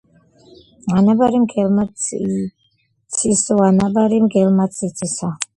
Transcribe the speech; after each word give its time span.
ანაბარი 1.01 1.41
მგელმაც 1.43 2.07
იცისოანაბარი 2.21 4.21
მგელმაც 4.29 4.83
იცისო 4.93 5.35